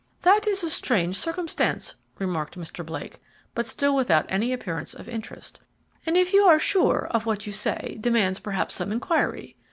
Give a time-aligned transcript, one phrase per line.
[0.21, 2.83] "That is a strange circumstance," remarked Mr.
[2.83, 3.19] Blake,
[3.53, 5.59] but still without any appearance of interest,
[6.07, 9.57] "and if you are sure of what you say, demands, perhaps, some inquiry.